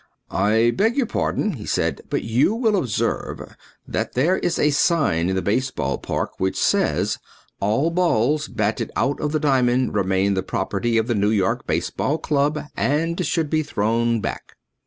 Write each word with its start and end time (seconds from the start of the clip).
"I 0.31 0.71
beg 0.75 0.97
your 0.97 1.05
pardon," 1.05 1.51
he 1.53 1.67
said, 1.67 2.01
"but 2.09 2.23
you 2.23 2.55
will 2.55 2.75
observe 2.75 3.55
that 3.87 4.13
there 4.13 4.39
is 4.39 4.57
a 4.57 4.71
sign 4.71 5.29
in 5.29 5.35
the 5.35 5.43
baseball 5.43 5.99
park 5.99 6.39
which 6.39 6.57
says 6.59 7.19
'All 7.59 7.91
balls 7.91 8.47
batted 8.47 8.91
out 8.95 9.21
of 9.21 9.31
the 9.31 9.39
diamond 9.39 9.93
remain 9.93 10.33
the 10.33 10.41
property 10.41 10.97
of 10.97 11.05
the 11.05 11.13
New 11.13 11.29
York 11.29 11.67
Baseball 11.67 12.17
Club 12.17 12.59
and 12.75 13.23
should 13.23 13.51
be 13.51 13.61
thrown 13.61 14.21
back!'" 14.21 14.55